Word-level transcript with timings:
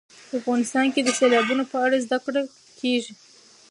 په 0.27 0.33
افغانستان 0.41 0.85
کې 0.93 1.01
د 1.03 1.09
سیلابونو 1.19 1.63
په 1.71 1.77
اړه 1.85 1.97
زده 2.05 2.17
کړه 2.25 2.41
کېږي. 2.79 3.13